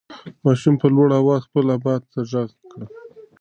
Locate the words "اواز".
1.19-1.41